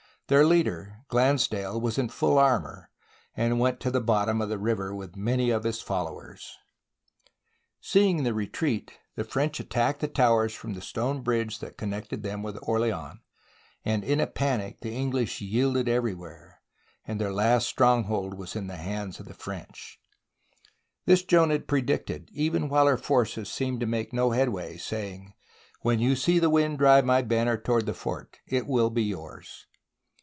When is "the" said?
3.91-3.99, 4.47-4.57, 8.23-8.33, 9.17-9.25, 9.99-10.07, 10.73-10.79, 14.79-14.93, 18.67-18.77, 19.25-19.33, 19.99-20.07, 26.39-26.49, 27.85-27.93